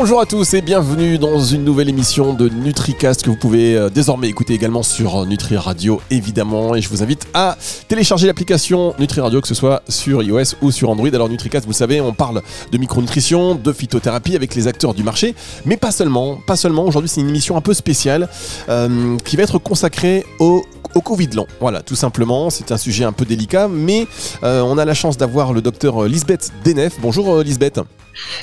[0.00, 3.90] Bonjour à tous et bienvenue dans une nouvelle émission de NutriCast que vous pouvez euh,
[3.90, 7.58] désormais écouter également sur Nutri Radio évidemment et je vous invite à
[7.88, 11.08] télécharger l'application Nutri Radio que ce soit sur iOS ou sur Android.
[11.08, 15.34] Alors NutriCast, vous savez, on parle de micronutrition, de phytothérapie avec les acteurs du marché,
[15.64, 16.84] mais pas seulement, pas seulement.
[16.84, 18.28] Aujourd'hui, c'est une émission un peu spéciale
[18.68, 20.62] euh, qui va être consacrée au
[21.04, 21.48] Covid long.
[21.58, 24.06] Voilà, tout simplement, c'est un sujet un peu délicat, mais
[24.44, 27.00] euh, on a la chance d'avoir le docteur Lisbeth Denef.
[27.00, 27.80] Bonjour Lisbeth.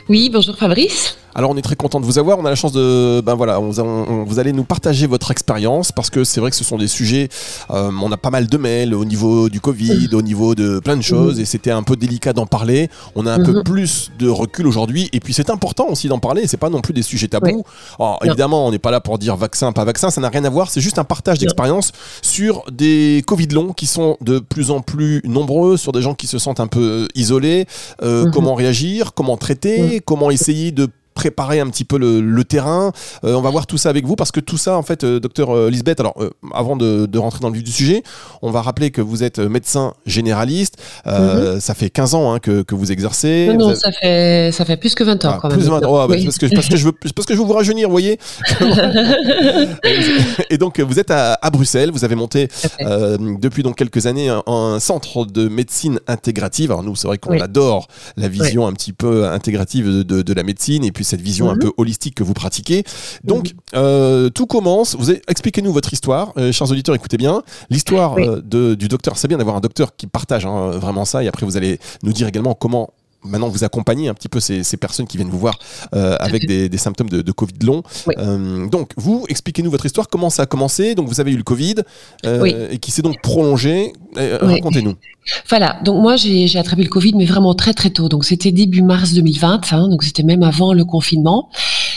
[0.10, 1.18] Oui, bonjour Fabrice.
[1.38, 2.40] Alors on est très content de vous avoir.
[2.40, 6.24] On a la chance de, ben voilà, vous allez nous partager votre expérience parce que
[6.24, 7.28] c'est vrai que ce sont des sujets.
[7.72, 10.96] Euh, on a pas mal de mails au niveau du Covid, au niveau de plein
[10.96, 12.90] de choses, et c'était un peu délicat d'en parler.
[13.16, 13.64] On a un peu mhm.
[13.64, 16.48] plus de recul aujourd'hui, et puis c'est important aussi d'en parler.
[16.48, 17.66] C'est pas non plus des sujets tabous.
[18.00, 20.50] Alors, évidemment, on n'est pas là pour dire vaccin, pas vaccin, ça n'a rien à
[20.50, 20.72] voir.
[20.72, 25.22] C'est juste un partage d'expérience sur des Covid longs qui sont de plus en plus
[25.26, 27.66] nombreux, sur des gens qui se sentent un peu isolés.
[28.04, 28.32] Euh, mhm.
[28.32, 29.65] Comment réagir, comment traiter,
[30.06, 32.92] comment essayer de préparer un petit peu le, terrain.
[33.24, 35.20] Euh, on va voir tout ça avec vous parce que tout ça, en fait, euh,
[35.20, 36.14] docteur euh, Lisbeth, alors
[36.54, 38.04] avant de, rentrer dans le vif du sujet,
[38.44, 40.76] on va rappeler que vous êtes médecin généraliste.
[41.06, 41.60] Mhm.
[41.60, 43.56] Ça fait 15 ans hein, que, vous exercez.
[43.58, 45.80] Non, ça, fait, ça fait plus que 20 ans ah, quand plus même.
[45.80, 47.88] 20 ans, bah, parce, que, parce, que je veux, parce que je veux vous rajeunir,
[47.88, 48.20] vous voyez.
[50.50, 52.50] et donc, vous êtes à, Bruxelles, vous avez monté
[52.82, 56.72] depuis donc quelques années un, centre de médecine intégrative.
[56.72, 60.34] Alors nous, c'est vrai qu'on adore la vision un petit peu intégrative de, de, de
[60.34, 61.60] la médecine et puis cette vision un mhm.
[61.60, 62.84] peu holistique que vous pratiquez.
[63.24, 63.60] Donc, mhm.
[63.76, 64.96] euh, tout commence.
[64.96, 67.44] Vous expliquez-nous votre histoire, euh, chers auditeurs, écoutez bien.
[67.70, 71.24] L'histoire euh, du docteur, c'est bien d'avoir un docteur qui partage hein, vraiment ça.
[71.24, 72.92] Et après, vous allez nous dire également comment
[73.26, 75.58] maintenant vous accompagnez un petit peu ces, personnes qui viennent vous voir
[75.92, 77.84] avec des, symptômes de, Covid long.
[78.70, 80.96] donc, vous, expliquez-nous votre histoire, comment ça a commencé.
[80.96, 81.76] Donc, vous avez eu le Covid
[82.24, 83.94] et qui s'est donc prolongé.
[84.16, 84.96] Racontez-nous.
[85.50, 88.10] Voilà, donc moi j'ai attrapé le Covid, mais vraiment très très tôt.
[88.10, 91.50] Donc c'était début mars 2020, hein, donc c'était même avant le confinement.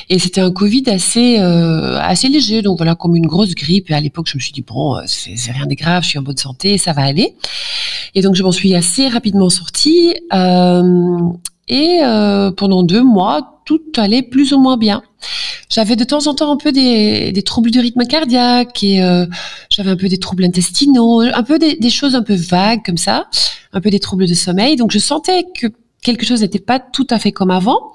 [0.08, 3.90] Et c'était un Covid assez euh, assez léger, donc voilà comme une grosse grippe.
[3.90, 6.18] Et à l'époque, je me suis dit bon, euh, c'est rien de grave, je suis
[6.18, 7.34] en bonne santé, ça va aller.
[8.14, 10.14] Et donc je m'en suis assez rapidement sortie.
[10.32, 11.30] Euh,
[11.68, 15.02] et euh, pendant deux mois, tout allait plus ou moins bien.
[15.68, 19.26] J'avais de temps en temps un peu des, des troubles du rythme cardiaque et euh,
[19.68, 22.96] j'avais un peu des troubles intestinaux, un peu des, des, choses un peu vagues comme
[22.96, 23.26] ça,
[23.74, 24.76] un peu des troubles de sommeil.
[24.76, 25.66] Donc je sentais que
[26.02, 27.92] quelque chose n'était pas tout à fait comme avant,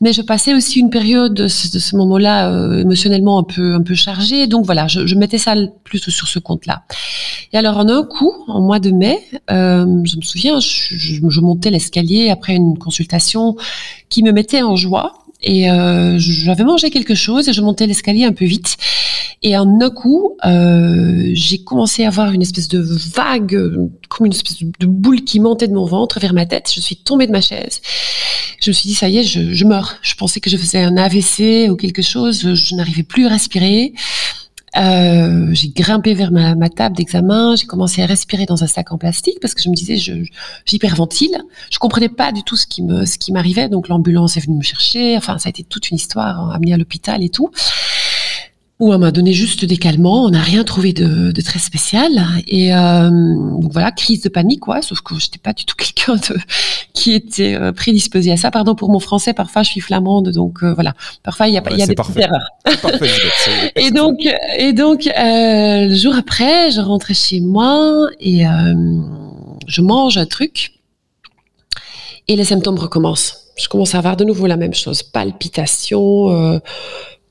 [0.00, 3.94] mais je passais aussi une période de ce, moment-là euh, émotionnellement un peu un peu
[3.94, 4.46] chargée.
[4.46, 6.82] Donc voilà, je, je mettais ça plus sur ce compte-là.
[7.52, 9.18] Et alors en un coup, en mois de mai,
[9.50, 13.56] euh, je me souviens, je, je montais l'escalier après une consultation
[14.08, 18.24] qui me mettait en joie et euh, j'avais mangé quelque chose et je montais l'escalier
[18.24, 18.76] un peu vite.
[19.42, 23.56] Et en un coup, euh, j'ai commencé à avoir une espèce de vague,
[24.08, 26.70] comme une espèce de boule qui montait de mon ventre vers ma tête.
[26.74, 27.80] Je suis tombée de ma chaise.
[28.62, 29.96] Je me suis dit, ça y est, je, je meurs.
[30.02, 32.54] Je pensais que je faisais un AVC ou quelque chose.
[32.54, 33.92] Je n'arrivais plus à respirer.
[34.76, 38.92] Euh, j'ai grimpé vers ma, ma table d'examen, j'ai commencé à respirer dans un sac
[38.92, 40.12] en plastique parce que je me disais, je,
[40.64, 41.42] j'hyperventile.
[41.70, 43.68] Je comprenais pas du tout ce qui me, ce qui m'arrivait.
[43.68, 45.16] Donc l'ambulance est venue me chercher.
[45.16, 47.50] Enfin, ça a été toute une histoire, hein, amenée à l'hôpital et tout
[48.78, 52.10] où on m'a donné juste des calmants, on n'a rien trouvé de, de, très spécial.
[52.46, 54.82] Et euh, donc voilà, crise de panique, quoi.
[54.82, 56.20] Sauf que j'étais pas du tout quelqu'un
[56.92, 58.50] qui était euh, prédisposé à ça.
[58.50, 60.94] Pardon pour mon français, parfois je suis flamande, donc euh, voilà.
[61.22, 62.50] Parfois il y a, il y a des petites erreurs.
[62.82, 63.10] Parfait,
[63.76, 64.18] et donc,
[64.58, 68.44] et donc euh, le jour après, je rentrais chez moi et
[69.66, 70.72] je mange un truc
[72.28, 73.42] et les symptômes recommencent.
[73.56, 76.60] Je commence à avoir de nouveau la même chose, palpitations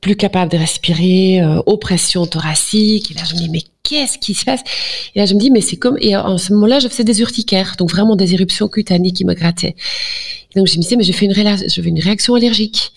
[0.06, 3.10] plus capable de respirer, euh, oppression thoracique.
[3.10, 4.62] Et là, je me dis, mais qu'est-ce qui se passe?
[5.16, 5.98] Et là, je me dis, mais c'est comme...
[6.00, 9.34] Et en ce moment-là, je faisais des urticaires, donc vraiment des éruptions cutanées qui me
[9.34, 9.76] grattaient.
[10.56, 12.92] donc, je me disais, mais je fais une, je fais une réaction allergique.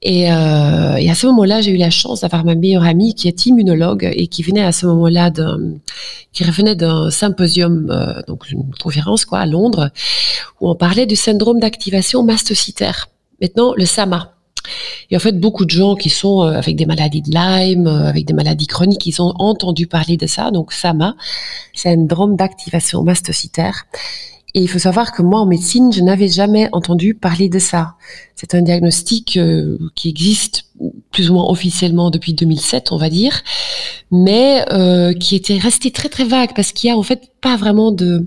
[0.00, 3.28] Et, euh, et, à ce moment-là, j'ai eu la chance d'avoir ma meilleure amie qui
[3.28, 5.58] est immunologue et qui venait à ce moment-là d'un,
[6.32, 9.90] qui revenait d'un symposium, euh, donc une conférence quoi à Londres,
[10.62, 13.08] où on parlait du syndrome d'activation mastocytaire.
[13.42, 14.35] Maintenant, le SAMA.
[15.10, 18.08] Et en fait, beaucoup de gens qui sont euh, avec des maladies de Lyme, euh,
[18.08, 20.50] avec des maladies chroniques, ils ont entendu parler de ça.
[20.50, 21.16] Donc SAMA,
[21.74, 23.86] syndrome d'activation mastocytaire.
[24.54, 27.94] Et il faut savoir que moi, en médecine, je n'avais jamais entendu parler de ça.
[28.34, 30.64] C'est un diagnostic euh, qui existe
[31.10, 33.42] plus ou moins officiellement depuis 2007, on va dire,
[34.10, 34.64] mais
[35.18, 38.26] qui était resté très très vague parce qu'il y a en fait pas vraiment de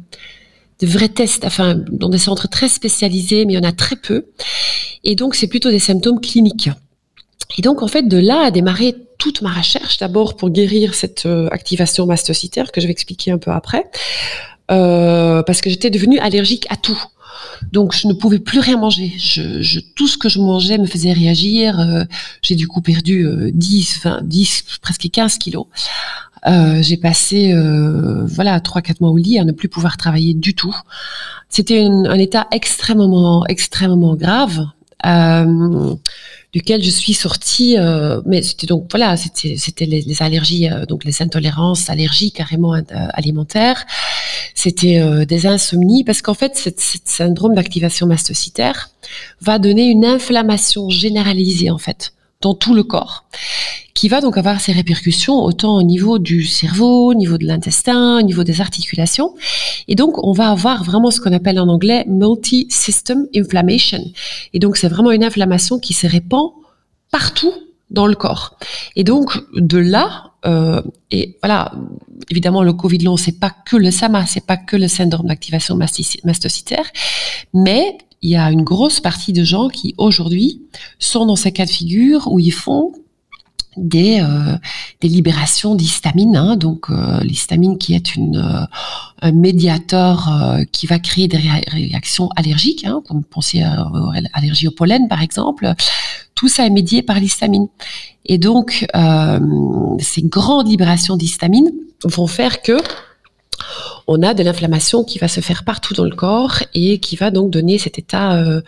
[0.80, 3.96] de vrais tests, enfin, dans des centres très spécialisés, mais il y en a très
[3.96, 4.28] peu.
[5.04, 6.70] Et donc, c'est plutôt des symptômes cliniques.
[7.58, 11.26] Et donc, en fait, de là a démarré toute ma recherche, d'abord pour guérir cette
[11.26, 13.86] euh, activation mastocytaire que je vais expliquer un peu après,
[14.72, 17.02] euh, parce que j'étais devenue allergique à tout.
[17.72, 19.14] Donc je ne pouvais plus rien manger.
[19.18, 21.80] Je, tout ce que je mangeais me faisait réagir.
[21.80, 22.04] Euh,
[22.42, 25.68] j'ai du coup perdu 10, 20, 10, presque 15 kilos.
[26.48, 30.34] Euh, j'ai passé euh, voilà trois quatre mois au lit à ne plus pouvoir travailler
[30.34, 30.76] du tout.
[31.50, 34.66] C'était un état extrêmement extrêmement grave.
[35.06, 35.96] Euh,
[36.52, 41.04] duquel je suis sortie, euh, mais c'était donc voilà, c'était les, les, allergies, euh, donc
[41.04, 43.86] les intolérances, allergies carrément euh, alimentaires,
[44.56, 46.70] c'était des insomnies parce qu'en fait, ce
[47.06, 48.90] syndrome d'activation mastocytaire
[49.42, 53.26] va donner une inflammation généralisée en fait dans tout le corps,
[53.94, 58.20] qui va donc avoir ses répercussions autant au niveau du cerveau, au niveau de l'intestin,
[58.20, 59.36] au niveau des articulations.
[59.90, 64.02] Et donc, on va avoir vraiment ce qu'on appelle en anglais multi-system inflammation.
[64.54, 66.52] Et donc, c'est vraiment une inflammation qui se répand
[67.12, 67.54] partout
[67.90, 68.58] dans le corps.
[68.96, 70.82] Et donc, de là, euh,
[71.12, 71.74] et voilà,
[72.30, 75.76] évidemment, le Covid long, c'est pas que le SAMA, c'est pas que le syndrome d'activation
[75.76, 76.90] mastocytaire,
[77.54, 80.62] mais il y a une grosse partie de gens qui aujourd'hui
[81.00, 82.94] sont dans ces cas de figure où ils font
[83.78, 84.58] des, euh,
[85.02, 88.66] des libérations d'histamine, hein, donc euh, l'histamine qui est une, euh,
[89.22, 93.88] un médiateur euh, qui va créer des réactions allergiques, hein, comme penser à,
[94.34, 95.72] allergie au pollen par exemple.
[96.36, 97.68] Tout ça est médié par l'histamine.
[98.26, 98.86] Et donc
[100.00, 101.70] ces grandes libérations d'histamine
[102.06, 102.78] vont faire que
[104.12, 107.30] on a de l'inflammation qui va se faire partout dans le corps et qui va
[107.30, 108.60] donc donner cet état euh,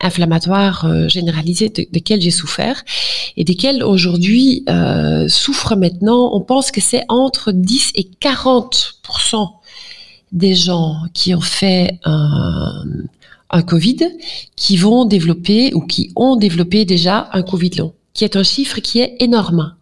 [0.00, 2.82] inflammatoire euh, généralisé de, desquels j'ai souffert
[3.36, 6.30] et desquels aujourd'hui euh, souffrent maintenant.
[6.32, 9.50] On pense que c'est entre 10 et 40%
[10.32, 12.82] des gens qui ont fait un,
[13.66, 13.98] Covid
[14.54, 18.80] qui vont développer ou qui ont développé déjà un Covid long, qui est un chiffre
[18.80, 19.74] qui est énorme.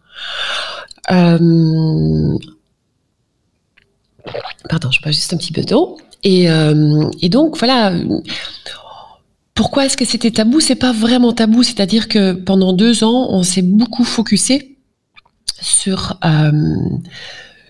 [4.69, 5.97] Pardon, je bois juste un petit peu d'eau.
[6.23, 7.93] Et, euh, et, donc, voilà.
[9.53, 10.59] Pourquoi est-ce que c'était tabou?
[10.59, 11.63] C'est pas vraiment tabou.
[11.63, 14.77] C'est-à-dire que pendant deux ans, on s'est beaucoup focusé
[15.61, 16.51] sur euh,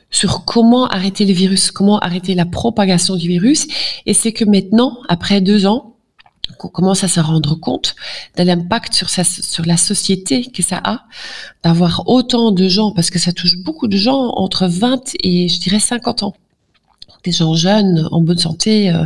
[0.10, 3.68] sur comment arrêter le virus, comment arrêter la propagation du virus.
[4.06, 5.96] Et c'est que maintenant, après deux ans,
[6.58, 7.96] qu'on commence à se rendre compte
[8.38, 11.04] de l'impact sur, la société que ça a,
[11.64, 15.60] d'avoir autant de gens, parce que ça touche beaucoup de gens entre 20 et je
[15.60, 16.34] dirais 50 ans
[17.26, 19.06] des gens jeunes, en bonne santé, euh,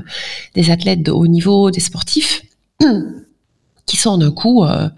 [0.53, 2.43] des athlètes de haut niveau, des sportifs,
[3.85, 4.89] qui sont d'un coup euh,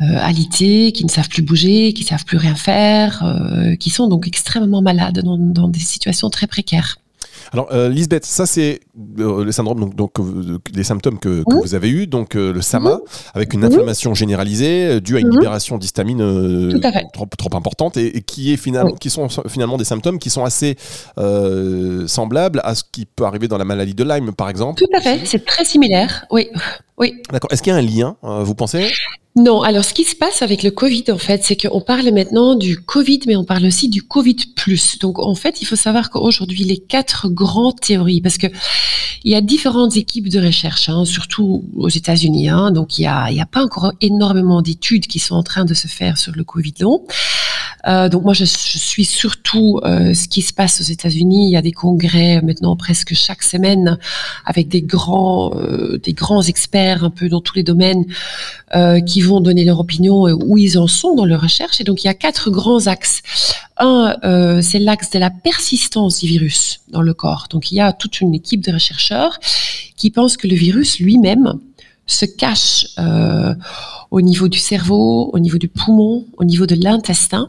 [0.00, 3.22] euh, alités, qui ne savent plus bouger, qui savent plus rien faire,
[3.78, 6.98] qui sont donc extrêmement malades dans des situations très précaires.
[7.52, 8.80] Alors, euh, Lisbeth, ça c'est
[9.18, 12.98] euh, le syndrome, donc, donc euh, les symptômes que, vous avez eus, donc le SAMA,
[13.34, 16.18] avec une inflammation généralisée due à une libération d'histamine
[17.12, 20.76] trop, trop, importante et, qui, est finalement, qui sont finalement des symptômes qui sont assez
[22.06, 24.82] semblables à ce qui peut arriver dans la maladie de Lyme, par exemple.
[24.82, 26.48] Tout à fait, c'est très similaire, oui.
[26.98, 27.14] oui.
[27.30, 27.52] D'accord.
[27.52, 28.90] Est-ce qu'il y a un lien, vous pensez?
[29.38, 32.56] Non, alors ce qui se passe avec le Covid, en fait, c'est qu'on parle maintenant
[32.56, 34.98] du Covid, mais on parle aussi du Covid plus.
[34.98, 38.48] Donc, en fait, il faut savoir qu'aujourd'hui, les quatre grandes théories, parce que
[39.22, 42.48] il y a différentes équipes de recherche, hein, surtout aux États-Unis.
[42.48, 45.74] Hein, donc, il n'y a, a pas encore énormément d'études qui sont en train de
[45.74, 47.04] se faire sur le Covid long.
[47.86, 51.48] Euh, donc moi, je, suis surtout euh, ce qui se passe aux États-Unis.
[51.48, 53.98] Il y a des congrès maintenant presque chaque semaine
[54.44, 58.04] avec des grands, euh, des grands experts un peu dans tous les domaines
[59.06, 61.80] qui vont donner leur opinion où ils en sont dans leur recherche.
[61.80, 63.22] Et donc il y a quatre grands axes.
[63.78, 67.46] Un, c'est l'axe de la persistance du virus dans le corps.
[67.48, 69.38] Donc il y a toute une équipe de chercheurs
[69.96, 71.58] qui pensent que le virus lui-même
[72.08, 73.54] se cache euh,
[74.10, 77.48] au niveau du cerveau, au niveau du poumon, au niveau de l'intestin,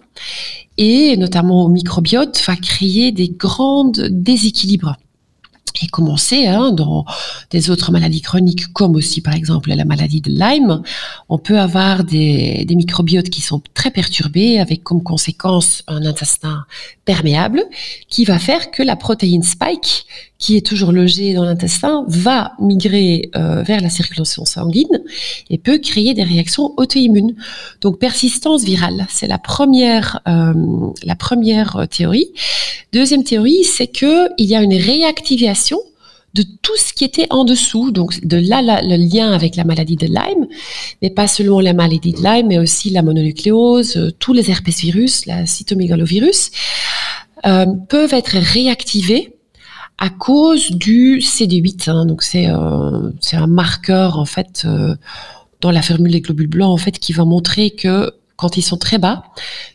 [0.77, 4.95] et notamment au microbiote, va créer des grands déséquilibres.
[5.81, 7.05] Et commencer hein, dans
[7.51, 10.81] des autres maladies chroniques comme aussi par exemple la maladie de Lyme,
[11.29, 16.65] on peut avoir des, des microbiotes qui sont très perturbés avec comme conséquence un intestin
[17.05, 17.63] perméable
[18.09, 20.05] qui va faire que la protéine spike
[20.39, 25.03] qui est toujours logée dans l'intestin va migrer euh, vers la circulation sanguine
[25.49, 27.35] et peut créer des réactions auto-immunes.
[27.81, 30.53] Donc persistance virale, c'est la première euh,
[31.03, 32.31] la première théorie.
[32.93, 35.79] Deuxième théorie, c'est que il y a une réactivation
[36.33, 39.95] de tout ce qui était en dessous, donc de là le lien avec la maladie
[39.95, 40.47] de Lyme,
[41.01, 44.79] mais pas seulement la maladie de Lyme, mais aussi la mononucléose, euh, tous les herpès
[44.79, 46.51] virus, la cytomégalovirus,
[47.45, 49.33] euh, peuvent être réactivés
[49.99, 51.89] à cause du CD8.
[51.89, 54.95] Hein, donc c'est euh, c'est un marqueur en fait euh,
[55.61, 58.77] dans la formule des globules blancs en fait qui va montrer que quand ils sont
[58.77, 59.25] très bas,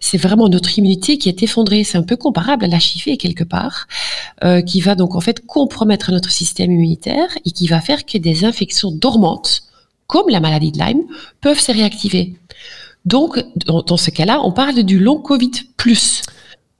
[0.01, 1.85] c'est vraiment notre immunité qui est effondrée.
[1.85, 3.87] C'est un peu comparable à l'HIV quelque part,
[4.43, 8.17] euh, qui va donc en fait compromettre notre système immunitaire et qui va faire que
[8.17, 9.65] des infections dormantes,
[10.07, 11.03] comme la maladie de Lyme,
[11.43, 12.37] peuvent se réactiver.
[13.05, 16.23] Donc, dans, ce cas-là, on parle du long Covid plus.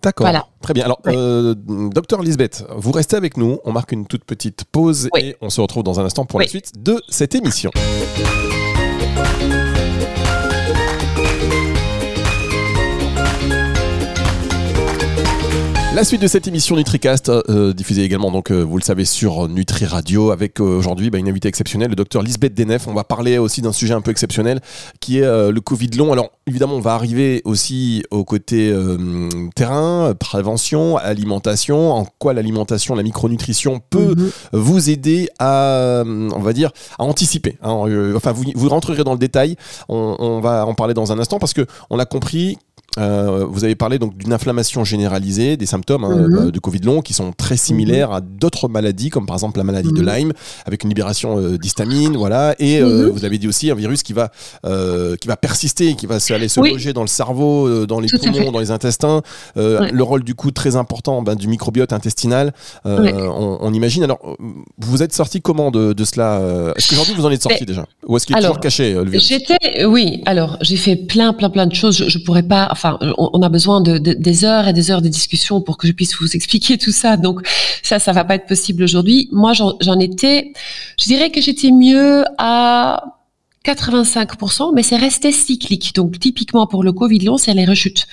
[0.05, 0.27] D'accord.
[0.61, 0.85] Très bien.
[0.85, 3.59] Alors, euh, docteur Lisbeth, vous restez avec nous.
[3.65, 6.47] On marque une toute petite pause et on se retrouve dans un instant pour la
[6.47, 7.71] suite de cette émission.
[15.95, 19.49] La suite de cette émission NutriCast, euh, diffusée également, donc euh, vous le savez, sur
[19.49, 22.89] Nutri Radio, avec euh, aujourd'hui bah, une invitée exceptionnelle, le docteur Lisbeth Denef.
[22.89, 24.61] On va parler aussi d'un sujet un peu exceptionnel,
[24.99, 26.13] qui est le Covid long.
[26.13, 28.75] Alors évidemment, on va arriver aussi au côté
[29.55, 34.31] terrain, prévention, alimentation, en quoi l'alimentation, la micronutrition peut mhm.
[34.53, 37.57] vous aider à, on va dire, à anticiper.
[37.63, 38.15] Hein.
[38.17, 39.55] enfin, vous, vous rentrerez dans le détail.
[39.89, 42.59] On, on va en parler dans un instant parce que on a compris
[42.99, 46.35] euh, vous avez parlé donc d'une inflammation généralisée, des symptômes hein, mhm.
[46.35, 49.65] euh, de Covid long qui sont très similaires à d'autres maladies, comme par exemple la
[49.65, 50.09] maladie de mhm.
[50.09, 50.33] Lyme,
[50.65, 52.55] avec une libération euh, d'histamine, voilà.
[52.59, 53.09] Et mhm.
[53.09, 54.31] vous avez dit aussi un virus qui va
[55.21, 58.61] qui va persister, qui va aller se loger dans le cerveau, dans les poumons, dans
[58.61, 59.23] les intestins.
[59.57, 62.53] Le rôle du coup très important ben, du microbiote intestinal.
[62.85, 64.05] On, imagine.
[64.05, 64.37] Alors,
[64.79, 66.41] vous êtes sorti comment de, cela
[66.77, 67.87] Est-ce qu'aujourd'hui vous en êtes sorti déjà?
[68.07, 69.29] Ou est-ce qu'il est toujours caché le virus?
[69.29, 70.23] J'étais, oui.
[70.27, 71.97] Alors, j'ai fait plein, plein, plein de choses.
[71.97, 75.61] Je, je pourrais pas on, a besoin de, des heures et des heures de discussion
[75.61, 77.17] pour que je puisse vous expliquer tout ça.
[77.17, 77.47] Donc
[77.83, 79.29] ça, ça va pas être possible aujourd'hui.
[79.33, 80.53] Moi, j'en étais,
[80.99, 83.05] je dirais que j'étais mieux à
[83.65, 85.95] 85%, mais c'est resté cyclique.
[85.95, 88.07] Donc typiquement pour le Covid long, c'est les rechutes.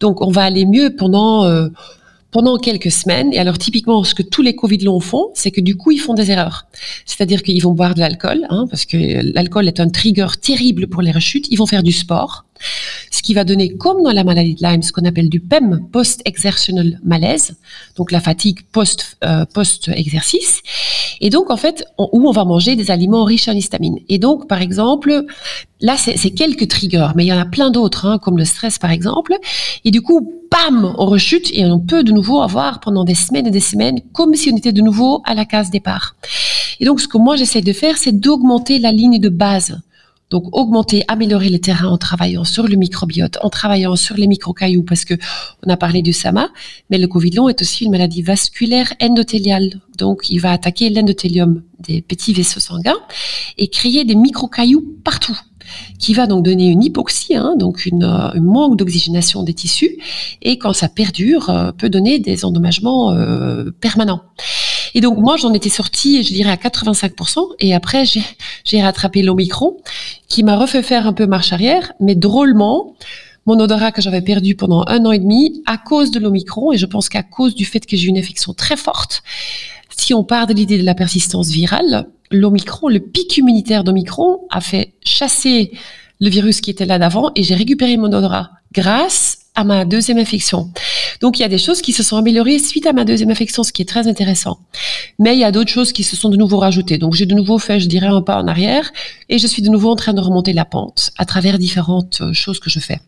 [0.00, 1.68] Donc on va aller mieux pendant euh,
[2.30, 3.32] pendant quelques semaines.
[3.32, 6.00] Et alors typiquement, ce que tous les Covid longs font, c'est que du coup, ils
[6.00, 6.66] font des erreurs.
[7.06, 8.96] C'est-à-dire qu'ils vont boire de l'alcool, hein, parce que
[9.34, 11.46] l'alcool est un trigger terrible pour les rechutes.
[11.50, 12.44] Ils vont faire du sport
[13.10, 15.86] ce qui va donner, comme dans la maladie de Lyme, ce qu'on appelle du PEM,
[15.92, 17.56] post-exertional malaise,
[17.96, 18.60] donc la fatigue
[19.24, 20.62] euh, post-exercice.
[21.20, 23.98] Et donc, en fait, où on va manger des aliments riches en histamine.
[24.08, 25.24] Et donc, par exemple,
[25.80, 28.78] là, c'est quelques triggers, mais il y en a plein d'autres, hein, comme le stress,
[28.78, 29.34] par exemple.
[29.84, 33.46] Et du coup, bam, on rechute et on peut de nouveau avoir pendant des semaines
[33.46, 36.14] et des semaines, comme si on était de nouveau à la case départ.
[36.80, 39.80] Et donc, ce que moi, j'essaie de faire, c'est d'augmenter la ligne de base
[40.30, 44.82] donc augmenter, améliorer le terrain en travaillant sur le microbiote, en travaillant sur les microcailloux,
[44.82, 45.14] parce que
[45.66, 46.50] on a parlé du SAMA,
[46.90, 49.80] mais le Covid long est aussi une maladie vasculaire endothéliale.
[49.96, 52.98] Donc il va attaquer l'endothélium des petits vaisseaux sanguins
[53.56, 55.38] et créer des microcailloux partout
[55.98, 59.98] qui va donc donner une hypoxie, hein, donc une, euh, un manque d'oxygénation des tissus,
[60.42, 64.22] et quand ça perdure, euh, peut donner des endommagements euh, permanents.
[64.94, 68.04] Et donc moi, j'en étais sortie, je dirais à 85%, et après
[68.64, 69.76] j'ai rattrapé l'Omicron,
[70.28, 72.94] qui m'a refait faire un peu marche arrière, mais drôlement,
[73.46, 76.76] mon odorat que j'avais perdu pendant un an et demi à cause de l'Omicron, et
[76.76, 79.22] je pense qu'à cause du fait que j'ai une infection très forte,
[79.96, 84.60] si on part de l'idée de la persistance virale, l'Omicron, le pic immunitaire d'Omicron a
[84.60, 85.72] fait chasser
[86.20, 90.18] le virus qui était là d'avant et j'ai récupéré mon odorat grâce à ma deuxième
[90.18, 90.70] infection.
[91.20, 93.64] Donc il y a des choses qui se sont améliorées suite à ma deuxième infection,
[93.64, 94.60] ce qui est très intéressant.
[95.18, 96.96] Mais il y a d'autres choses qui se sont de nouveau rajoutées.
[96.96, 98.92] Donc j'ai de nouveau fait, je dirais, un pas en arrière
[99.28, 102.32] et je suis de nouveau en train de remonter la pente à travers différentes euh,
[102.32, 103.00] choses que je fais.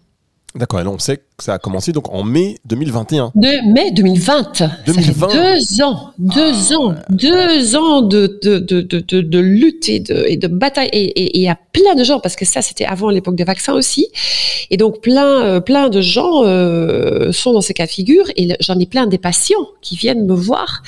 [0.56, 3.30] D'accord, et là on sait que ça a commencé donc en mai 2021.
[3.36, 4.62] De mai 2020.
[4.84, 5.28] 2020.
[5.28, 10.36] deux ans, deux ah, ans, deux ans de, de, de, de, lutte et de, et
[10.36, 10.88] de bataille.
[10.92, 13.74] Et il y a plein de gens, parce que ça c'était avant l'époque des vaccins
[13.74, 14.08] aussi.
[14.70, 18.26] Et donc plein, euh, plein de gens euh, sont dans ces cas de figure.
[18.36, 20.82] Et j'en ai plein des patients qui viennent me voir.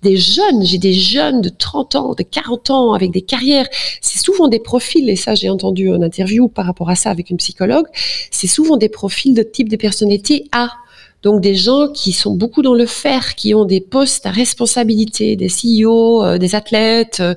[0.00, 3.66] Des jeunes, j'ai des jeunes de 30 ans, de 40 ans, avec des carrières.
[4.00, 7.28] C'est souvent des profils, et ça j'ai entendu une interview par rapport à ça avec
[7.28, 7.86] une psychologue.
[8.30, 10.70] C'est souvent des profils de type de personnalité A.
[11.22, 15.36] Donc des gens qui sont beaucoup dans le faire, qui ont des postes à responsabilité,
[15.36, 17.34] des CEO, euh, des athlètes, euh,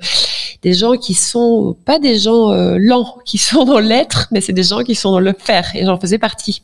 [0.64, 4.54] des gens qui sont pas des gens euh, lents, qui sont dans l'être, mais c'est
[4.54, 5.76] des gens qui sont dans le faire.
[5.76, 6.64] Et j'en faisais partie.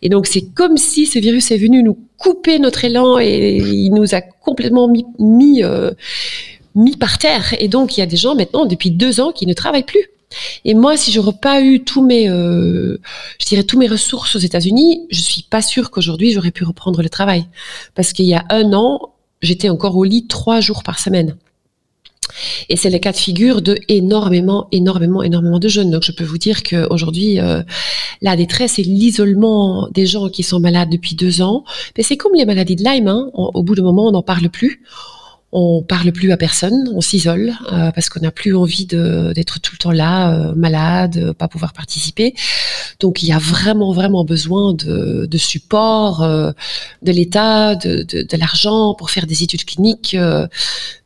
[0.00, 3.90] Et donc c'est comme si ce virus est venu nous couper notre élan et il
[3.92, 7.54] nous a complètement mis, mis par terre.
[7.58, 10.08] Et donc il y a des gens maintenant depuis deux ans qui ne travaillent plus.
[10.64, 12.98] Et moi, si j'aurais pas eu tous mes, euh,
[13.40, 17.02] je dirais tous mes ressources aux États-Unis, je suis pas sûre qu'aujourd'hui j'aurais pu reprendre
[17.02, 17.46] le travail,
[17.94, 21.36] parce qu'il y a un an, j'étais encore au lit trois jours par semaine.
[22.68, 25.90] Et c'est le cas de figure de énormément, énormément, énormément de jeunes.
[25.90, 27.62] Donc je peux vous dire qu'aujourd'hui, euh,
[28.20, 31.64] la détresse et l'isolement des gens qui sont malades depuis deux ans,
[31.96, 33.08] mais c'est comme les maladies de Lyme.
[33.08, 33.30] Hein.
[33.34, 34.82] au bout d'un moment, on n'en parle plus
[35.50, 39.72] on parle plus à personne, on s'isole euh, parce qu'on n'a plus envie d'être tout
[39.72, 42.34] le temps là, euh, malade, pas pouvoir participer.
[43.00, 46.52] Donc il y a vraiment vraiment besoin de, de support euh,
[47.02, 50.16] de l'État, de, de, l'argent pour faire des études cliniques,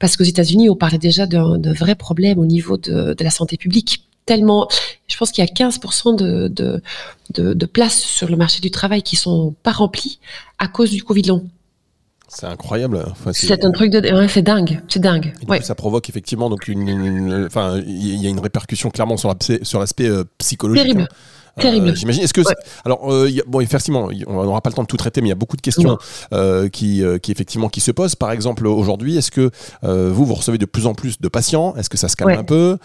[0.01, 4.05] parce qu'aux États-Unis on parlait déjà d'un vrai problème au niveau de, la santé publique
[4.27, 4.69] tellement.
[5.07, 6.83] Je pense qu'il y a 15% de, de,
[7.35, 10.19] de, de, places sur le marché du travail qui sont pas remplies
[10.59, 11.49] à cause du Covid long.
[12.35, 13.05] C'est incroyable.
[13.33, 15.35] c'est un truc de, c'est dingue, c'est dingue.
[15.49, 15.61] Ouais.
[15.61, 19.81] ça provoque effectivement donc une, enfin, il y a une répercussion clairement sur l'aspect sur
[19.81, 20.83] l'aspect euh, psychologique.
[20.83, 21.03] Terrible.
[21.03, 21.15] Hein.
[21.61, 21.91] Terrible.
[21.91, 22.23] Euh, j'imagine.
[22.23, 22.41] Est-ce que
[22.85, 25.33] alors euh, bon effectivement on n'aura pas le temps de tout traiter mais il y
[25.33, 25.99] a beaucoup de questions
[26.33, 28.15] euh, qui qui effectivement qui se posent.
[28.15, 29.51] Par exemple aujourd'hui est-ce que
[29.83, 31.75] vous vous recevez de plus en plus de patients?
[31.77, 32.79] Est-ce que ça se calme un peu?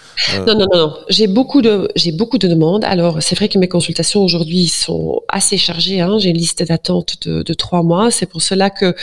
[0.46, 2.84] Non non non, j'ai beaucoup de j'ai beaucoup de demandes.
[2.84, 6.02] Alors c'est vrai que mes consultations aujourd'hui sont assez chargées.
[6.02, 6.18] Hein.
[6.20, 8.12] J'ai une liste d'attente de, de trois mois.
[8.12, 8.96] C'est pour cela que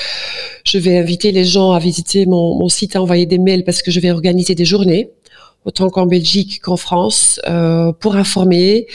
[0.64, 3.82] je vais inviter les gens à visiter mon, mon site, à envoyer des mails parce
[3.82, 5.10] que je vais organiser des journées
[5.64, 8.86] autant qu'en Belgique qu'en France, euh, pour informer,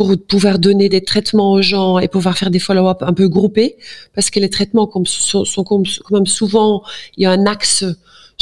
[0.00, 3.76] pour pouvoir donner des traitements aux gens et pouvoir faire des follow-up un peu groupés,
[4.14, 6.82] parce que les traitements comme, sont, comme, même souvent,
[7.18, 7.84] il y a un axe,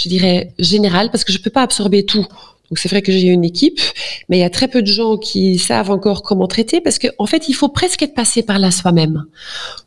[0.01, 2.25] je dirais, général, parce que je peux pas absorber tout.
[2.71, 3.81] Donc c'est vrai que j'ai une équipe,
[4.29, 7.09] mais il y a très peu de gens qui savent encore comment traiter parce qu'en
[7.19, 9.25] en fait il faut presque être passé par là soi-même.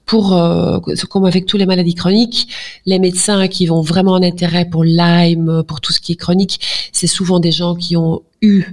[0.05, 0.77] Pour euh,
[1.09, 2.49] comme avec toutes les maladies chroniques,
[2.85, 6.59] les médecins qui vont vraiment en intérêt pour Lyme, pour tout ce qui est chronique,
[6.91, 8.65] c'est souvent des gens qui ont eu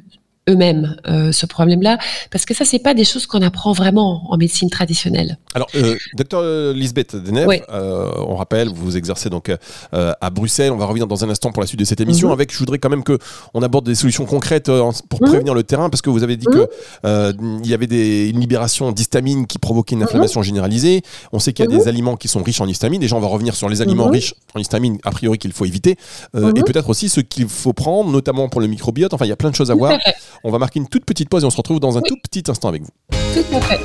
[0.48, 1.98] eux-mêmes euh, ce problème-là,
[2.30, 5.38] parce que ça, c'est pas des choses qu'on apprend vraiment en médecine traditionnelle.
[5.54, 10.72] Alors, euh, docteur Lisbeth Deneuve, euh, on rappelle, vous exercez donc euh, à Bruxelles.
[10.72, 12.28] On va revenir dans un instant pour la suite de cette émission.
[12.28, 12.34] Mhm.
[12.34, 13.18] Avec, je voudrais quand même que
[13.54, 15.28] on aborde des solutions concrètes pour mhm.
[15.28, 16.66] prévenir le terrain, parce que vous avez dit qu'il
[17.02, 17.60] que mhm.
[17.64, 21.02] il y avait des, une libération d'histamine qui provoquait une inflammation généralisée.
[21.32, 23.00] On sait qu'il y a des aliments qui sont riches en histamine.
[23.00, 25.96] Déjà, on va revenir sur les aliments riches en histamine, a priori qu'il faut éviter,
[26.36, 29.14] et peut-être aussi ce qu'il faut prendre, notamment pour le microbiote.
[29.14, 29.98] Enfin, il y a plein de choses à voir.
[30.44, 32.44] On va marquer une toute petite pause et on se retrouve dans un tout petit
[32.48, 32.90] instant avec vous.
[33.10, 33.80] Tout à fait.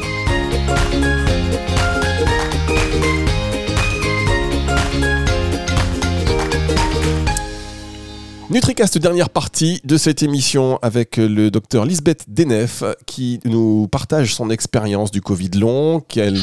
[8.50, 14.52] NutriCast, dernière partie de cette émission avec le docteur Lisbeth Denef qui nous partage son
[14.52, 16.38] expérience du Covid long, qu'elle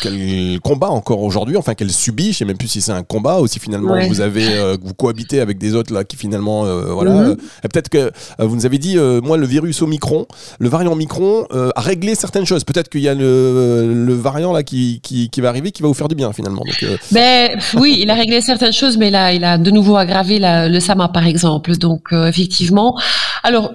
[0.00, 3.40] qu'elle combat encore aujourd'hui, enfin qu'elle subit, je sais même plus si c'est un combat
[3.40, 6.92] ou si finalement vous avez euh, vous cohabitez avec des autres là qui finalement euh,
[6.92, 7.12] voilà.
[7.12, 7.26] Mhm.
[7.30, 10.26] Euh, peut-être que vous nous avez dit moi le virus Omicron,
[10.58, 12.64] le variant Omicron a réglé certaines choses.
[12.64, 15.88] Peut-être qu'il y a le, le, variant là qui, qui, qui, va arriver qui va
[15.88, 16.62] vous faire du bien finalement.
[16.64, 20.38] Donc, ben, oui, il a réglé certaines choses, mais là il a de nouveau aggravé
[20.38, 21.76] la, le SAMA par exemple.
[21.76, 22.98] Donc effectivement,
[23.42, 23.72] alors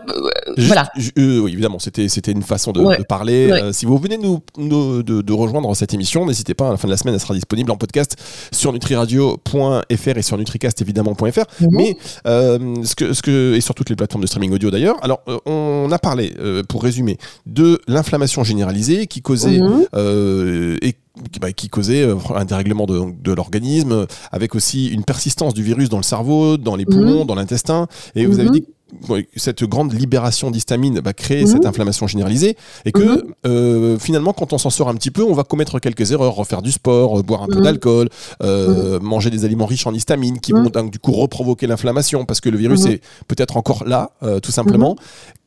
[0.58, 0.90] voilà.
[1.18, 3.72] oui, évidemment, c'était c'était une façon de, de parler.
[3.72, 6.88] si vous venez nous, nous de, de rejoindre cette émission N'hésitez pas, à la fin
[6.88, 8.16] de la semaine, elle sera disponible en podcast
[8.52, 11.24] sur nutriradio.fr et sur nutricast évidemment.fr.
[11.24, 11.68] Mhm.
[11.72, 14.98] Mais euh, ce que, ce que, et sur toutes les plateformes de streaming audio d'ailleurs.
[15.04, 19.86] Alors, euh, on a parlé, euh, pour résumer, de l'inflammation généralisée qui causait mhm.
[20.82, 20.96] et
[21.40, 25.98] bah, qui causait un dérèglement de, de l'organisme, avec aussi une persistance du virus dans
[25.98, 27.28] le cerveau, dans les poumons, mhm.
[27.28, 27.88] dans l'intestin.
[28.16, 28.66] Et vous avez dit
[29.36, 31.68] cette grande libération d'histamine va créer cette mhm.
[31.68, 33.34] inflammation généralisée et que mhm.
[33.46, 36.62] euh, finalement quand on s'en sort un petit peu on va commettre quelques erreurs refaire
[36.62, 37.64] du sport euh, boire un peu mhm.
[37.64, 38.10] d'alcool
[38.44, 42.42] euh, manger des aliments riches en histamine qui vont donc du coup reprovoquer l'inflammation parce
[42.42, 44.96] que le virus est peut-être encore là tout simplement.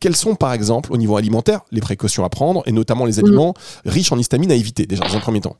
[0.00, 3.54] Quelles sont par exemple au niveau alimentaire les précautions à prendre et notamment les aliments
[3.84, 5.56] riches en histamine à éviter déjà dans un premier temps?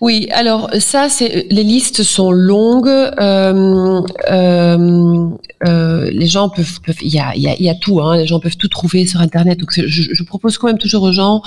[0.00, 2.88] Oui, alors ça, c'est les listes sont longues.
[2.88, 5.30] Euh, euh,
[5.66, 8.00] euh, les gens peuvent, il y a, y, y a, tout.
[8.00, 9.58] Hein, les gens peuvent tout trouver sur Internet.
[9.58, 11.42] Donc, je, propose quand même toujours aux gens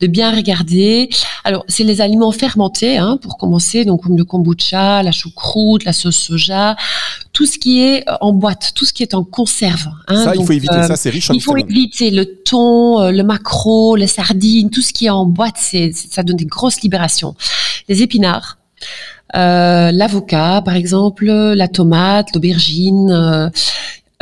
[0.00, 1.10] de bien regarder.
[1.44, 6.16] Alors, c'est les aliments fermentés, hein, pour commencer, donc le kombucha, la choucroute, la sauce
[6.16, 6.76] soja,
[7.32, 9.88] tout ce qui est en boîte, tout ce qui est en conserve.
[10.08, 10.82] Hein, ça, il faut éviter.
[10.82, 14.92] ça, c'est riche en Il faut éviter le thon, le maquereau, les sardines, tout ce
[14.92, 17.34] qui est en boîte, c'est ça donne des grosses libérations
[17.90, 18.58] les épinards,
[19.36, 23.10] euh, l'avocat par exemple, la tomate, l'aubergine.
[23.10, 23.50] Euh,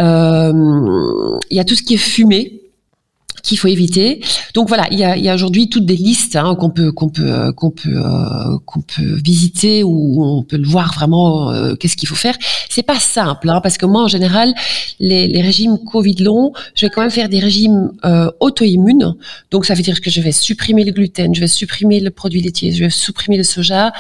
[0.01, 2.61] euh, il y a tout ce qui est fumé
[3.49, 4.21] qu'il faut éviter.
[4.55, 7.09] Donc voilà, il y a, y a aujourd'hui toutes des listes hein, qu'on peut qu'on
[7.09, 11.51] peut euh, qu'on peut euh, qu'on peut visiter ou on peut le voir vraiment.
[11.51, 12.37] Euh, qu'est-ce qu'il faut faire
[12.69, 14.55] C'est pas simple hein, parce que moi en général
[15.01, 17.93] les, les, régimes Covid longs, je vais quand même faire des régimes
[18.41, 19.15] auto-immunes.
[19.51, 22.43] Donc ça veut dire que je vais supprimer le gluten, je vais supprimer le produit
[22.43, 23.93] laitier, je vais supprimer le soja.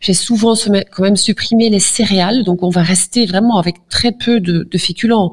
[0.00, 0.54] J'ai souvent
[0.92, 2.44] quand même supprimé les céréales.
[2.44, 5.32] Donc on va rester vraiment avec très peu de, de féculents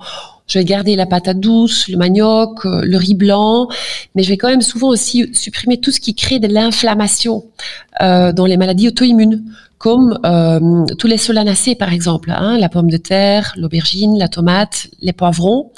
[0.51, 3.69] je vais garder la patate douce, le manioc, euh, le riz blanc,
[4.15, 7.45] mais je vais quand même souvent aussi supprimer tout ce qui crée de l'inflammation
[8.01, 9.45] euh, dans les maladies auto-immunes,
[9.77, 14.87] comme euh, tous les solanacées par exemple, hein, la pomme de terre, l'aubergine, la tomate,
[14.99, 15.71] les poivrons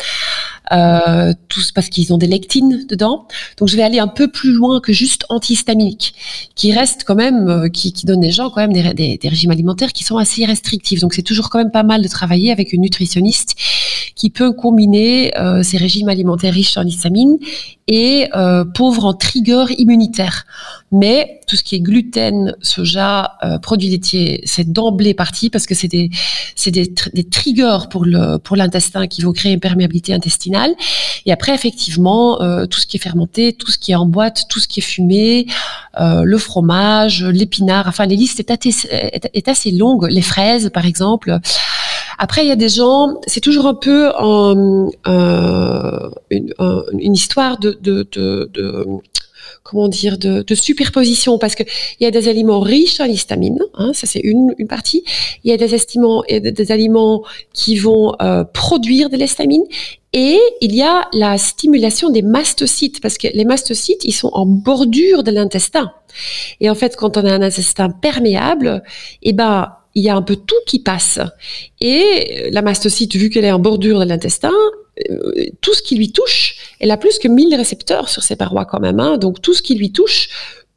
[0.71, 3.27] euh, tous parce qu'ils ont des lectines dedans.
[3.57, 6.15] Donc je vais aller un peu plus loin que juste antihistaminique,
[6.55, 9.51] qui reste quand même, euh, qui, qui donne des gens quand même des, des, régimes
[9.51, 11.01] alimentaires qui sont assez restrictifs.
[11.01, 13.55] Donc c'est toujours quand même pas mal de travailler avec une nutritionniste
[14.23, 17.37] qui peut combiner euh, ces régimes alimentaires riches en histamine
[17.89, 20.45] et euh, pauvres en trigger immunitaire.
[20.93, 25.75] Mais tout ce qui est gluten, soja, euh, produits laitiers, c'est d'emblée parti parce que
[25.75, 26.09] c'est des,
[26.55, 30.71] c'est des, des triggers pour le pour l'intestin qui vont créer une perméabilité intestinale.
[31.25, 34.45] Et après, effectivement, euh, tout ce qui est fermenté, tout ce qui est en boîte,
[34.47, 35.47] tout ce qui est fumé,
[35.99, 40.07] euh, le fromage, l'épinard, enfin, les listes est assez, est assez longue.
[40.09, 41.41] Les fraises, par exemple.
[42.17, 46.53] Après, il y a des gens, c'est toujours un peu en, euh, une,
[46.99, 48.85] une, histoire de, de, de, de
[49.63, 51.63] comment dire, de, de, superposition, parce que
[51.99, 55.03] il y a des aliments riches en histamine, hein, ça c'est une, une partie.
[55.43, 57.23] Il y a des, estimants, et des aliments
[57.53, 59.63] qui vont euh, produire de l'histamine,
[60.11, 64.45] et il y a la stimulation des mastocytes, parce que les mastocytes, ils sont en
[64.45, 65.91] bordure de l'intestin.
[66.59, 68.83] Et en fait, quand on a un intestin perméable,
[69.23, 71.19] eh ben il y a un peu tout qui passe.
[71.81, 74.53] Et la mastocyte, vu qu'elle est en bordure de l'intestin,
[75.09, 78.65] euh, tout ce qui lui touche, elle a plus que 1000 récepteurs sur ses parois
[78.65, 78.99] quand même.
[78.99, 80.29] Hein, donc tout ce qui lui touche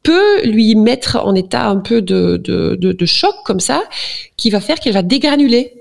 [0.03, 3.83] peut lui mettre en état un peu de, de, de, de choc comme ça,
[4.37, 5.73] qui va faire qu'elle va dégranuler.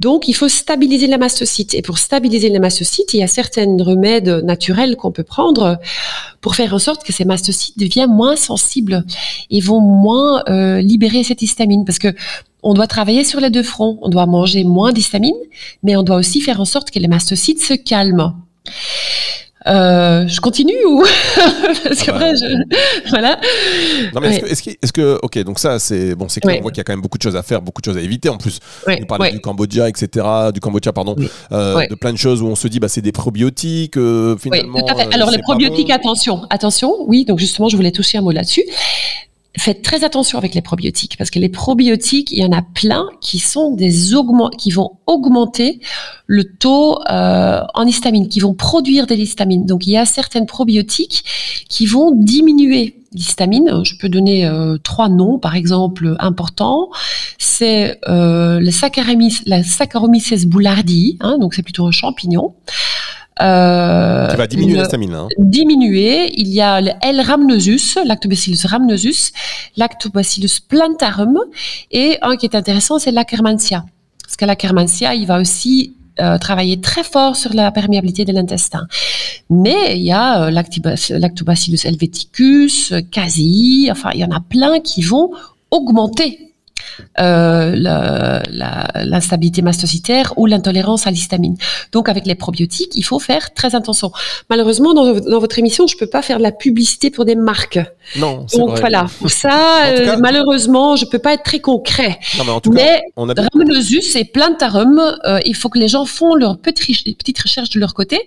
[0.00, 1.74] Donc, il faut stabiliser la mastocyte.
[1.74, 5.78] Et pour stabiliser la mastocyte, il y a certains remèdes naturels qu'on peut prendre
[6.40, 9.04] pour faire en sorte que ces mastocytes deviennent moins sensibles
[9.50, 11.84] et vont moins euh, libérer cette histamine.
[11.84, 12.14] Parce que
[12.62, 13.98] on doit travailler sur les deux fronts.
[14.00, 15.36] On doit manger moins d'histamine,
[15.82, 18.34] mais on doit aussi faire en sorte que les mastocytes se calment.
[19.66, 21.00] Euh, je continue ou
[21.84, 23.08] parce ah bah, je...
[23.08, 23.40] voilà.
[24.14, 26.70] Non mais est-ce que, est que, ok donc ça c'est bon c'est clair on voit
[26.70, 28.28] qu'il y a quand même beaucoup de choses à faire beaucoup de choses à éviter
[28.28, 28.58] en plus.
[28.86, 31.16] On parle du Cambodgia etc du Cambodgia pardon
[31.52, 34.80] euh, de plein de choses où on se dit bah c'est des probiotiques euh, finalement.
[34.80, 35.14] Tout à fait.
[35.14, 38.64] Alors les probiotiques attention attention oui donc justement je voulais toucher un mot là-dessus
[39.56, 43.08] faites très attention avec les probiotiques parce que les probiotiques, il y en a plein
[43.20, 45.80] qui sont des augment qui vont augmenter
[46.26, 49.66] le taux euh, en histamine, qui vont produire de l'histamine.
[49.66, 51.24] Donc il y a certaines probiotiques
[51.68, 53.84] qui vont diminuer l'histamine.
[53.84, 56.90] Je peux donner euh, trois noms, par exemple, importants.
[57.38, 62.54] C'est euh, la Saccharomyces boulardii, hein, donc c'est plutôt un champignon.
[63.42, 65.14] Euh, qui va diminuer l'histamine.
[65.14, 65.28] Hein.
[65.38, 66.32] Diminuer.
[66.36, 67.20] Il y a le L.
[67.20, 69.32] rhamnosus, Lactobacillus rhamnosus,
[69.76, 71.38] Lactobacillus plantarum,
[71.90, 73.84] et un qui est intéressant, c'est l'Akermansia.
[74.22, 78.86] Parce que l'Akermansia, il va aussi euh, travailler très fort sur la perméabilité de l'intestin.
[79.50, 85.02] Mais il y a euh, Lactobacillus helveticus, Casei, enfin il y en a plein qui
[85.02, 85.32] vont
[85.72, 86.53] augmenter euh,
[87.16, 91.56] l'instabilité mastocytaire ou l'intolérance à l'histamine.
[91.92, 94.12] Donc avec les probiotiques, il faut faire très attention.
[94.50, 97.80] Malheureusement, dans, votre émission, je peux pas faire de la publicité pour des marques.
[98.16, 98.80] Non, Donc vrai.
[98.80, 102.18] voilà, pour ça, euh, malheureusement, je peux pas être très concret.
[102.38, 103.34] Non, mais en tout cas, on a...
[103.34, 107.80] Rhamnosus et Plantarum, euh, il faut que les gens font leur petite, petite recherche de
[107.80, 108.20] leur côté.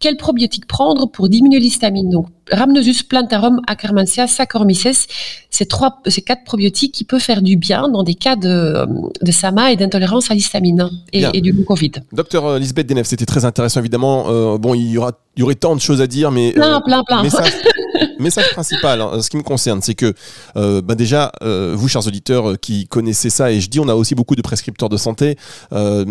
[0.00, 2.10] Quel probiotique prendre pour diminuer l'histamine?
[2.10, 5.06] Donc Rhamnosus, Plantarum, Akkermansia, Saccharomyces,
[5.50, 8.86] c'est trois, ces quatre probiotiques qui peuvent faire du bien dans des cas de,
[9.20, 11.92] de SAMA et d'intolérance à l'histamine et, et, du Covid.
[12.12, 14.26] Docteur euh, Lisbeth Denef, c'était très intéressant évidemment.
[14.28, 16.76] Euh, bon, il y aura il y aurait tant de choses à dire, mais plein,
[16.76, 17.22] euh, plein, plein.
[18.18, 20.12] message principal, hein, ce qui me concerne, c'est que
[20.56, 23.88] euh, bah déjà, euh, vous, chers auditeurs, euh, qui connaissez ça, et je dis, on
[23.88, 25.36] a aussi beaucoup de prescripteurs de santé.
[25.72, 26.04] Euh,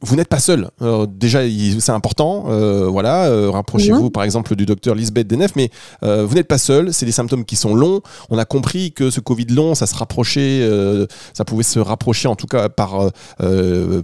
[0.00, 0.68] vous n'êtes pas seul.
[1.08, 1.40] déjà,
[1.78, 2.44] c'est important.
[2.90, 5.70] voilà, rapprochez-vous, par exemple, du docteur Lisbeth Denef, mais
[6.02, 6.92] vous n'êtes pas seul.
[6.92, 8.00] C'est des symptômes qui sont longs.
[8.30, 10.68] On a compris que ce Covid long, ça se rapprochait,
[11.32, 13.10] ça pouvait se rapprocher, en tout cas, par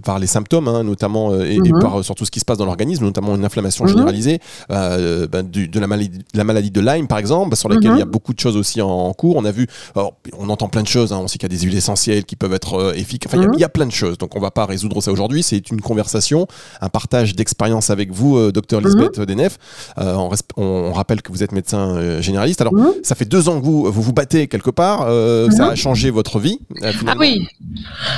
[0.03, 1.79] par les symptômes, hein, notamment, et, et, mhm.
[1.79, 3.91] par surtout ce qui se passe dans l'organisme, notamment une inflammation mhm.
[3.91, 4.39] généralisée.
[4.69, 8.05] Ben, de la maladie, la maladie de Lyme, par exemple, sur laquelle il y a
[8.05, 8.11] mhm.
[8.11, 9.35] beaucoup de choses aussi en, cours.
[9.35, 11.13] On a vu, on entend plein de choses.
[11.13, 11.19] Hein.
[11.21, 13.31] on sait qu'il y a des huiles essentielles qui peuvent être euh, efficaces.
[13.33, 13.71] Enfin, il, y a, mhm.
[13.71, 14.17] plein de choses.
[14.17, 15.43] Donc, on va pas résoudre ça aujourd'hui.
[15.43, 16.47] C'est une conversation,
[16.81, 18.87] un partage d'expérience avec vous, euh, docteur mhm.
[18.87, 19.57] Lisbeth Denef.
[19.97, 22.61] On, on, rappelle que vous êtes médecin généraliste.
[22.61, 25.07] Alors, ça fait deux ans que vous vous, vous battez quelque part.
[25.51, 26.59] Ça a changé votre vie.
[27.07, 27.47] ah oui,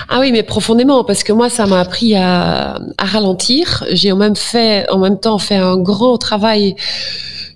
[0.10, 3.86] ah oui, mais profondément, parce que moi, ça m'a appris à, à ralentir.
[3.92, 6.76] J'ai en même fait, en même temps, fait un grand travail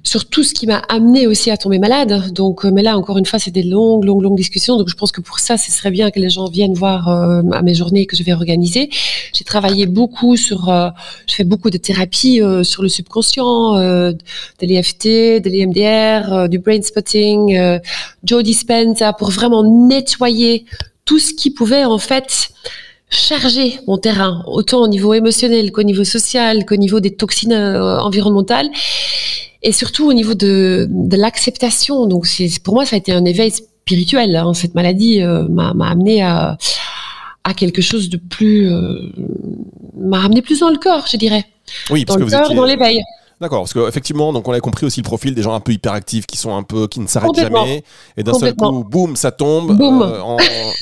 [0.08, 2.32] sur tout ce qui m'a amené aussi à tomber malade.
[2.32, 4.78] Donc, euh, mais là, encore une fois, c'est des longues, longues, longues discussions.
[4.78, 7.42] Donc, je pense que pour ça, ce serait bien que les gens viennent voir euh,
[7.52, 8.90] à mes journées que je vais organiser.
[9.34, 10.90] J'ai travaillé beaucoup sur, euh,
[11.28, 14.18] je fais beaucoup de thérapie sur le subconscient, de
[14.62, 15.08] l'EFT,
[15.44, 17.60] de l'EMDR, du brain spotting,
[18.24, 20.66] Joe Dispenza, pour vraiment nettoyer
[21.06, 22.50] tout ce qui pouvait en fait
[23.10, 28.00] charger mon terrain, autant au niveau émotionnel qu'au niveau social, qu'au niveau des toxines euh,
[28.00, 28.70] environnementales,
[29.64, 32.06] et surtout au niveau de, de l'acceptation.
[32.06, 32.28] Donc,
[32.64, 34.36] pour moi, ça a été un éveil spirituel.
[34.36, 34.54] Hein.
[34.54, 36.58] Cette maladie euh, m'a amené à,
[37.44, 39.12] à quelque chose de plus, euh,
[39.98, 41.46] m'a amené plus dans le corps, je dirais.
[41.90, 42.56] Oui, parce dans que le vous corps, étiez...
[42.56, 43.02] dans l'éveil.
[43.40, 46.26] D'accord, parce qu'effectivement, donc on a compris aussi le profil des gens un peu hyperactifs
[46.26, 47.84] qui sont un peu, qui ne s'arrêtent jamais,
[48.18, 49.78] et d'un seul coup, boum, ça tombe.
[49.78, 50.02] Boum.
[50.02, 50.38] Euh, en-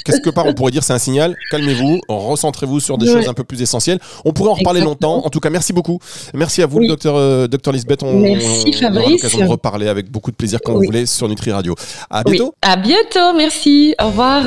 [0.06, 1.36] Quelque part, on pourrait dire c'est un signal?
[1.52, 3.18] Calmez-vous, recentrez-vous sur des Ouais.
[3.22, 4.00] choses un peu plus essentielles.
[4.24, 5.16] On pourrait en reparler Exactement.
[5.16, 5.26] longtemps.
[5.28, 6.00] En tout cas, merci beaucoup.
[6.34, 6.86] Merci à vous, Oui.
[6.86, 8.04] le docteur, euh, docteur Lisbeth.
[8.04, 9.10] On, Merci, on aura Fabrice.
[9.24, 10.86] l'occasion de reparler avec beaucoup de plaisir quand vous Oui.
[10.88, 11.76] voulez sur Nutri Radio.
[12.10, 12.34] À Oui.
[12.38, 12.54] bientôt.
[12.62, 13.96] À bientôt, merci.
[14.02, 14.44] Au revoir.